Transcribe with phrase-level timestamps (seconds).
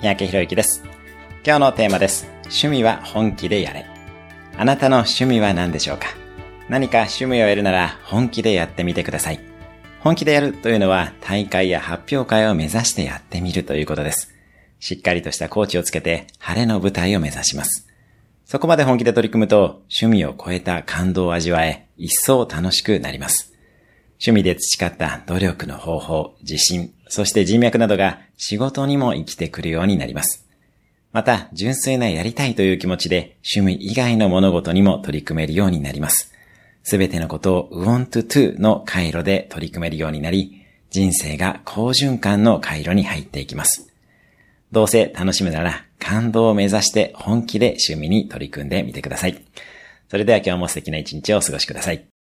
[0.00, 0.82] 三宅博之です。
[1.44, 2.26] 今日のテーマです。
[2.44, 3.84] 趣味は本気でやれ。
[4.56, 6.06] あなたの趣味は何でしょうか？
[6.70, 9.40] 何か趣味をやるなら本気でやってみてください。
[10.00, 14.32] 本気でやるというのは大会や発表会を目指してやってみるということです。
[14.78, 17.86] しっかりとしたコーチをつけて晴れの舞台を目指します。
[18.46, 23.52] そこまで本気で取り組むと趣味を超えた感動を味わえ一層楽しくなります。
[24.20, 30.46] 趣味で培った努力の方法、自信、そして人脈などが仕事にも生きてくるようになります。
[31.12, 36.32] また、純粋なやりたいという気持ちで趣味以外の物事にも取り組めるようになります。
[36.82, 43.90] すべてのことを want to の回路で取り組めるようになり、人生が好循環の回路に入っていきます。
[44.70, 49.42] どうせ楽しむなら感動を目指して本気で趣味に取り組んでみてください。
[50.10, 52.19] それでは今日も素敵な一日をお過ごしください。